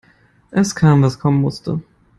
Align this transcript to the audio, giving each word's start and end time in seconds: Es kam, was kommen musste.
Es 0.49 0.73
kam, 0.73 1.03
was 1.03 1.19
kommen 1.19 1.41
musste. 1.41 1.79